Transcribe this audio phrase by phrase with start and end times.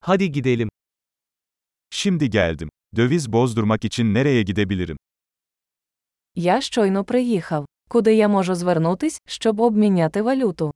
[0.00, 0.68] Hadi gidelim.
[1.90, 2.70] Şimdi geldim.
[2.96, 4.96] Döviz bozdurmak için nereye gidebilirim?
[6.34, 7.66] Я щойно приїхав.
[7.88, 10.72] Куди я можу звернутись, щоб обміняти валюту?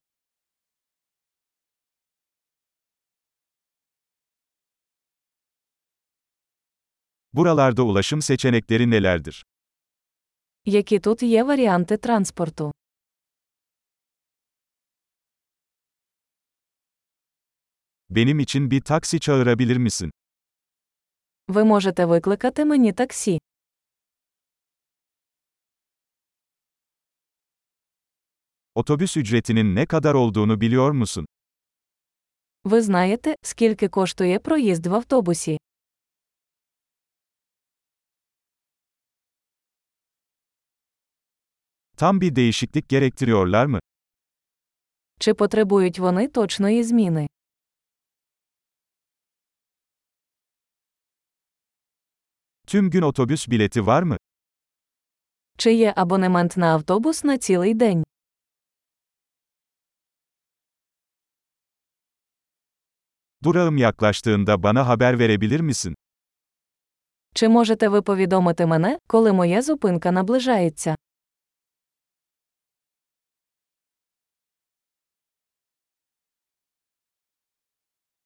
[7.32, 9.44] Buralarda ulaşım seçenekleri nelerdir?
[10.64, 12.72] Які тут є варіанти транспорту?
[18.13, 20.11] Benim için bir taksi çağırabilir misin?
[21.47, 23.39] Ви можете викликати мені таксі.
[28.75, 31.25] Otobüs ücretinin ne kadar olduğunu biliyor musun?
[32.63, 35.57] Ви знаєте, скільки коштує проїзд в автобусі?
[41.97, 43.79] Tam bir değişiklik gerektiriyorlar mı?
[45.19, 47.27] Чи потребують вони точної зміни?
[52.74, 54.16] Tüm gün otobüs bileti var mı?
[55.58, 58.04] Чи є абонемент на автобус на цілий день?
[63.42, 65.94] Durağım yaklaştığında bana haber verebilir misin?
[67.34, 70.96] Чи можете ви повідомити мене, коли моя зупинка наближається?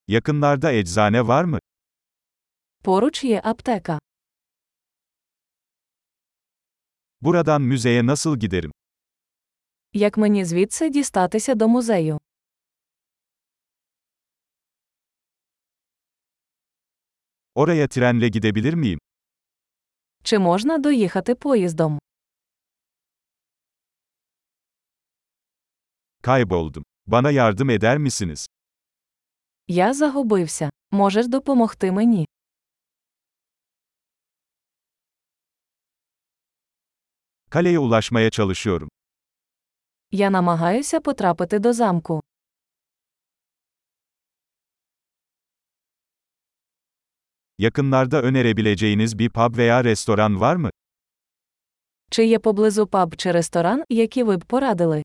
[0.06, 1.58] Yakınlarda eczane var mı?
[2.82, 3.98] Поруч є аптека.
[7.20, 8.72] Buradan müzeye nasıl giderim?
[9.92, 12.18] Як мені звідси дістатися до музею?
[17.54, 18.98] Oraya trenle gidebilir miyim?
[20.22, 21.98] Чи можна доїхати поїздом?
[26.22, 26.82] Kayboldum.
[27.06, 28.46] Bana yardım eder misiniz?
[29.68, 30.70] Я загубився.
[30.90, 32.27] Можеш допомогти мені?
[37.49, 38.89] Kaleye ulaşmaya çalışıyorum.
[40.11, 42.21] Я намагаюся потрапити до замку.
[47.57, 50.69] Yakınlarda önerebileceğiniz bir pub veya restoran var mı?
[52.11, 55.03] Чи є поблизу паб чи ресторан, які ви б порадили?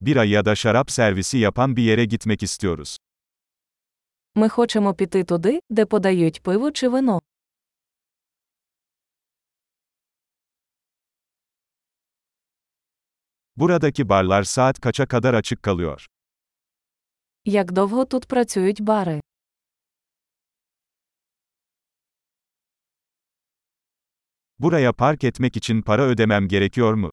[0.00, 2.98] Bira ya da şarap servisi yapan bir yere gitmek istiyoruz.
[4.39, 7.21] Ми хочемо піти туди, де подають пиво чи вино.
[13.55, 16.09] Buradaki barlar saat kaça kadar açık kalıyor?
[17.45, 19.21] Як довго тут працюють бари?
[24.59, 27.09] Buraya park etmek için para ödemem gerekiyor mu?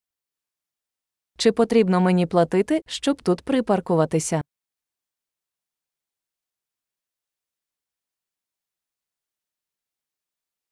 [1.38, 4.42] Чи потрібно мені платити, щоб тут припаркуватися?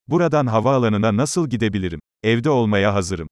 [0.08, 2.00] Buradan havaalanına nasıl gidebilirim?
[2.22, 3.28] Evde olmaya hazırım.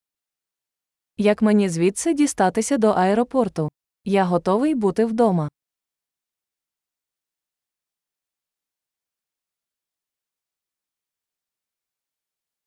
[1.19, 3.69] Як мені звідси дістатися до аеропорту?
[4.05, 5.49] Я готовий бути вдома.